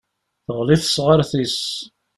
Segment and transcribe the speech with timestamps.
[0.45, 1.59] Teɣli tesɣaṛt-is.